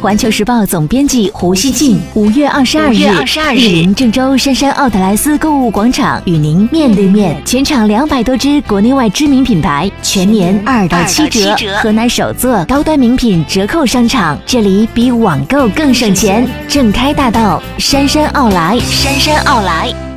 [0.00, 7.36] 环球时报总编辑胡锡进，五月二十二日，二十二日，莅临郑州杉杉奥特莱斯购物广场，与您面对面。
[7.44, 16.48] 全场两百多支国内外知名品牌，全年二到七折，河南首座高端名品折扣商场，这里比网购更省钱。
[16.66, 20.09] 正开大道，杉杉奥莱，杉杉奥莱。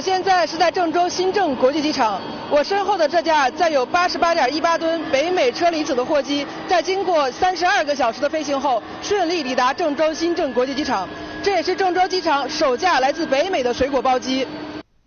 [0.00, 11.06] 我现在是在郑州新郑国际机场，我身后的这架载有八十八点一八吨北美车厘子的货机，在经过三十二个小时的飞行后，顺利抵达郑州新郑国际机场。
[11.42, 14.46] 这也是郑州机场首架来自北美的水果包机。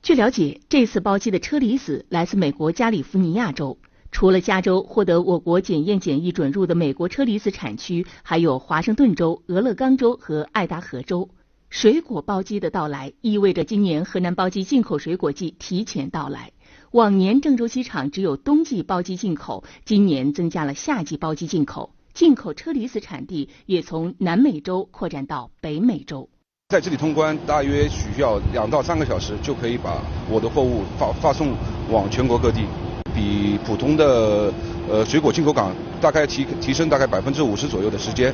[0.03, 3.75] 据了解，这次包机的车厘子来自美国加利福尼亚州。
[4.11, 11.29] 除了加州获得我国检验检疫准入的美国车厘子产区，还有华盛顿州、俄勒冈州和爱达荷州。
[11.73, 16.51] 水果包机的到来，意味着今年河南包机进口水果季提前到来。
[16.91, 21.89] 往年郑州机场只有冬季包机进口，今年增加了夏季包机进口。
[22.13, 26.29] 进口车厘子产地也从南美洲扩展到北美洲。
[26.69, 31.55] 在这里通关大约需要两到三个小时，就可以把我的货物发发送
[31.89, 32.67] 往全国各地，
[33.15, 34.53] 比普通的
[34.87, 38.31] 呃水果进口港大概提提升大概百分之五十左右的时间，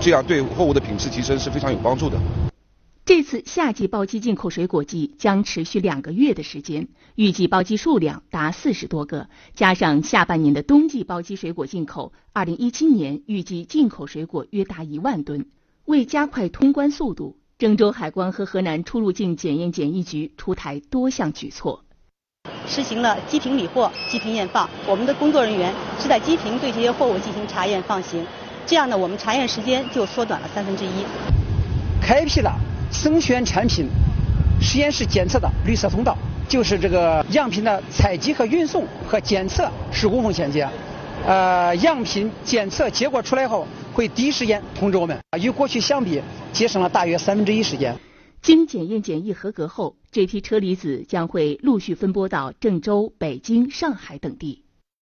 [0.00, 2.16] 这样对货物的品质提升是非常有帮助的。
[3.10, 9.28] 这次夏季包机进口水果季将持续两个月的时间，预计包机数量达四十多个。
[9.52, 15.46] 加上下半年的冬季包机水果进口，二零一七年预计进口水果约达一万吨。
[15.86, 21.84] 为加快通关速度，郑州海关和河南出入境检验检疫局出台多项举措，
[22.68, 24.70] 实行了机坪理货、机坪验放。
[24.86, 28.24] 我们的工作人员是在机坪对这些货物进行查验放行，
[28.64, 31.04] 这样呢，我们查验时间就缩短了三分之一。
[32.00, 32.54] 开辟了。
[32.90, 33.88] 生鲜产品
[34.60, 36.16] 实验室检测的绿色通道，
[36.48, 40.68] 就是这个样品的采集和运送和检测是无缝衔接。
[41.26, 45.18] 呃，样品检测结果出来后，会第一时间通知我们。
[45.40, 46.20] 与过去相比，
[46.52, 47.96] 节省了大约三分之一时间。
[48.42, 54.64] 经检验检疫合格后，这批车厘子将会陆续分拨到郑州、北京、上海等地。